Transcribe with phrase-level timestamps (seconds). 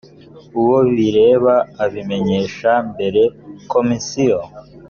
[0.59, 1.53] uwo bireba
[1.83, 3.21] abimenyesha mbere
[3.71, 4.39] komisiyo